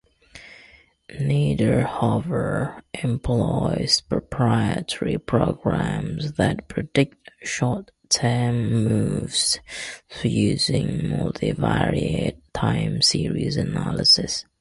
Niederhoffer 1.11 2.81
employs 3.03 4.01
proprietary 4.01 5.19
programs 5.19 6.31
that 6.37 6.67
predict 6.67 7.29
short-term 7.43 8.83
moves 8.83 9.59
using 10.23 10.87
multivariate 11.01 12.41
time 12.55 13.03
series 13.03 13.57
analysis. 13.57 14.43